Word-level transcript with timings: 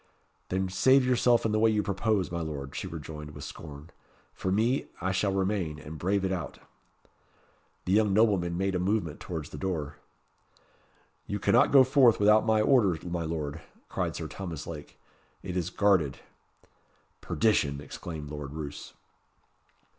"Then 0.49 0.67
save 0.67 1.05
yourself 1.05 1.45
in 1.45 1.51
the 1.51 1.59
way 1.59 1.69
you 1.69 1.83
propose, 1.83 2.31
my 2.31 2.41
Lord," 2.41 2.75
she 2.75 2.87
rejoined, 2.87 3.35
with 3.35 3.43
scorn. 3.43 3.91
"For 4.33 4.51
me, 4.51 4.87
I 4.99 5.11
shall 5.11 5.31
remain, 5.31 5.77
and 5.77 5.99
brave 5.99 6.25
it 6.25 6.31
out." 6.31 6.57
The 7.85 7.91
young 7.91 8.11
nobleman 8.11 8.57
made 8.57 8.73
a 8.73 8.79
movement 8.79 9.19
towards 9.19 9.51
the 9.51 9.59
door. 9.59 9.97
"You 11.27 11.37
cannot 11.37 11.71
go 11.71 11.83
forth 11.83 12.19
without 12.19 12.47
my 12.47 12.61
order, 12.61 12.97
my 13.07 13.21
Lord," 13.25 13.61
cried 13.89 14.15
Sir 14.15 14.27
Thomas 14.27 14.65
Lake. 14.65 14.99
"It 15.43 15.55
is 15.55 15.69
guarded." 15.69 16.17
"Perdition!" 17.21 17.79
exclaimed 17.79 18.31
Lord 18.31 18.53
Roos. 18.53 18.95